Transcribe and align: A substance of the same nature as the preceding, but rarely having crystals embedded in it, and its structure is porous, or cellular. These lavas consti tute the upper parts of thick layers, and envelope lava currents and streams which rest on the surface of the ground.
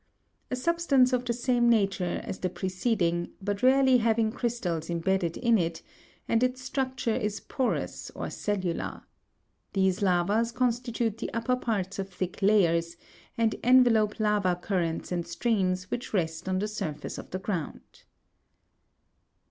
A 0.49 0.55
substance 0.55 1.13
of 1.13 1.25
the 1.25 1.31
same 1.33 1.69
nature 1.69 2.21
as 2.23 2.39
the 2.39 2.49
preceding, 2.49 3.33
but 3.39 3.61
rarely 3.61 3.99
having 3.99 4.31
crystals 4.31 4.89
embedded 4.89 5.37
in 5.37 5.59
it, 5.59 5.83
and 6.27 6.41
its 6.41 6.63
structure 6.63 7.13
is 7.15 7.39
porous, 7.39 8.09
or 8.15 8.31
cellular. 8.31 9.03
These 9.73 10.01
lavas 10.01 10.53
consti 10.53 10.91
tute 10.91 11.19
the 11.19 11.31
upper 11.35 11.55
parts 11.55 11.99
of 11.99 12.09
thick 12.09 12.41
layers, 12.41 12.97
and 13.37 13.53
envelope 13.61 14.19
lava 14.19 14.55
currents 14.59 15.11
and 15.11 15.27
streams 15.27 15.91
which 15.91 16.15
rest 16.15 16.49
on 16.49 16.57
the 16.57 16.67
surface 16.67 17.19
of 17.19 17.29
the 17.29 17.37
ground. 17.37 18.01